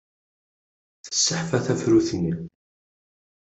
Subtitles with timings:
[1.03, 2.33] Tesseḥfa tafrut-nni.